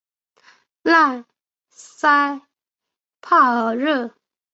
[0.81, 1.23] 莱
[1.69, 2.41] 塞
[3.21, 4.15] 帕尔热。